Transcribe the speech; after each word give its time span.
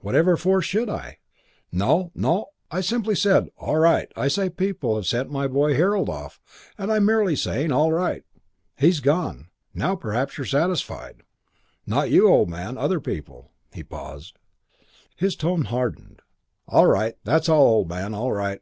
Whatever 0.00 0.36
for 0.36 0.60
should 0.60 0.90
I? 0.90 1.18
No, 1.70 2.10
no, 2.12 2.46
I 2.68 2.80
simply 2.80 3.14
said 3.14 3.48
'All 3.56 3.76
right.' 3.76 4.10
I 4.16 4.26
say 4.26 4.50
people 4.50 4.96
have 4.96 5.06
sent 5.06 5.30
my 5.30 5.46
boy 5.46 5.74
Harold 5.74 6.08
off, 6.08 6.40
and 6.76 6.90
I'm 6.90 7.04
merely 7.04 7.36
saying 7.36 7.70
'All 7.70 7.92
right. 7.92 8.24
He's 8.76 8.98
gone. 8.98 9.50
Now 9.72 9.94
perhaps 9.94 10.36
you're 10.36 10.46
satisfied.' 10.46 11.22
Not 11.86 12.10
you, 12.10 12.26
old 12.28 12.50
man. 12.50 12.76
Other 12.76 12.98
people." 12.98 13.52
He 13.72 13.84
paused. 13.84 14.36
His 15.14 15.36
tone 15.36 15.62
hardened. 15.66 16.22
"All 16.66 16.86
right. 16.88 17.14
That's 17.22 17.48
all, 17.48 17.64
old 17.68 17.88
man. 17.88 18.14
All 18.14 18.32
right." 18.32 18.60